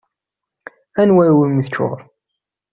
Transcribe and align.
Anwa 1.01 1.23
iwimi 1.29 1.63
teččur? 1.65 1.99